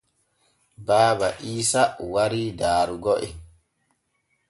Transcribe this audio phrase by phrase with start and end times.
[0.87, 1.83] Baaba Iisa
[2.15, 3.35] warii daarugo en.